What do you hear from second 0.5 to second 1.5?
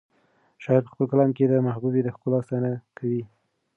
شاعر په خپل کلام کې